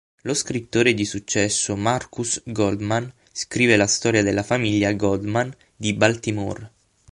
[0.23, 6.71] Lo scrittore di successo Marcus Goldman scrive la storia della famiglia Goldman di Baltimore.